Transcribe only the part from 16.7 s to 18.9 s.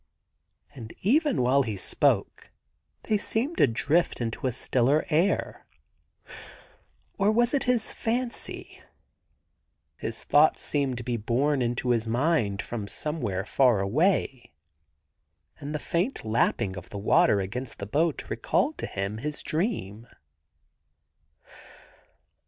of the water against the boat recalled to